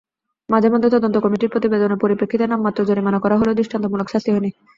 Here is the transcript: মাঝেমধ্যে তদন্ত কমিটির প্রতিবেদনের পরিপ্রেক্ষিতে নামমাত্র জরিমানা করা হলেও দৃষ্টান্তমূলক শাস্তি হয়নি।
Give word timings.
মাঝেমধ্যে 0.49 0.89
তদন্ত 0.89 1.15
কমিটির 1.17 1.51
প্রতিবেদনের 1.53 2.01
পরিপ্রেক্ষিতে 2.03 2.45
নামমাত্র 2.47 2.79
জরিমানা 2.85 3.19
করা 3.21 3.35
হলেও 3.37 3.57
দৃষ্টান্তমূলক 3.59 4.07
শাস্তি 4.09 4.29
হয়নি। 4.31 4.49